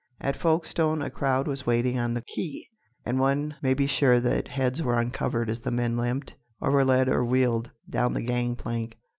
[0.19, 2.67] At Folkestone a crowd was waiting on the quay,
[3.05, 6.83] and one may be sure that heads were uncovered as the men limped, or were
[6.83, 8.97] led or wheeled, down the gang plank.